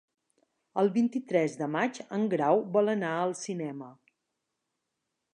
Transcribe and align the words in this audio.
El 0.83 0.87
vint-i-tres 0.93 1.57
de 1.59 1.67
maig 1.75 1.99
en 2.17 2.23
Grau 2.31 2.61
vol 2.77 2.89
anar 2.93 3.11
al 3.17 3.35
cinema. 3.41 3.91